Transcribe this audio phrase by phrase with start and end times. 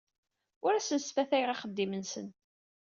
[0.65, 2.27] Ur asen-sfatayeɣ axeddim-nsen.